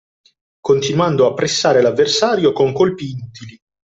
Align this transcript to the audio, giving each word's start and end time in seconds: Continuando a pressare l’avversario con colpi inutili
Continuando 0.59 1.27
a 1.27 1.35
pressare 1.35 1.79
l’avversario 1.79 2.53
con 2.53 2.73
colpi 2.73 3.11
inutili 3.11 3.55